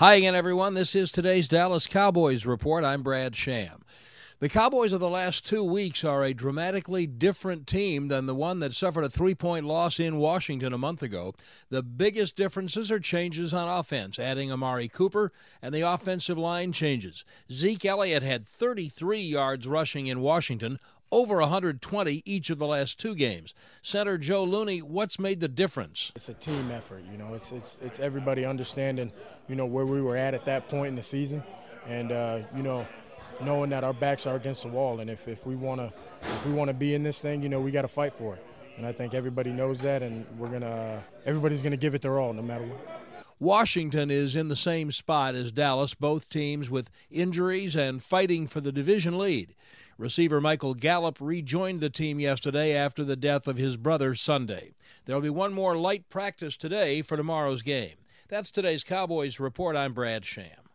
[0.00, 0.72] Hi again, everyone.
[0.72, 2.84] This is today's Dallas Cowboys Report.
[2.84, 3.82] I'm Brad Sham.
[4.38, 8.60] The Cowboys of the last two weeks are a dramatically different team than the one
[8.60, 11.34] that suffered a three point loss in Washington a month ago.
[11.68, 17.26] The biggest differences are changes on offense, adding Amari Cooper, and the offensive line changes.
[17.52, 20.78] Zeke Elliott had 33 yards rushing in Washington,
[21.12, 23.54] over 120 each of the last two games.
[23.82, 26.12] Center Joe Looney, what's made the difference?
[26.14, 27.34] It's a team effort, you know.
[27.34, 29.12] It's it's it's everybody understanding,
[29.48, 31.42] you know, where we were at at that point in the season,
[31.86, 32.86] and uh, you know,
[33.42, 36.46] knowing that our backs are against the wall, and if, if we want to if
[36.46, 38.44] we want to be in this thing, you know, we got to fight for it.
[38.76, 42.32] And I think everybody knows that, and we're gonna everybody's gonna give it their all,
[42.32, 43.00] no matter what.
[43.38, 48.60] Washington is in the same spot as Dallas, both teams with injuries and fighting for
[48.60, 49.54] the division lead.
[50.00, 54.72] Receiver Michael Gallup rejoined the team yesterday after the death of his brother Sunday.
[55.04, 57.96] There'll be one more light practice today for tomorrow's game.
[58.26, 59.76] That's today's Cowboys Report.
[59.76, 60.69] I'm Brad Sham.